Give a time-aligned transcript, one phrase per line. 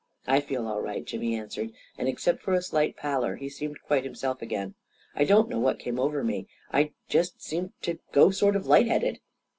[0.25, 4.03] "I feel all right," Jimmy answered, and, except for a slight pallor, he seemed quite
[4.03, 4.73] himself again."
[5.15, 8.87] I don't know what came over me— I just seemed to go sort of light
[8.87, 9.19] headed."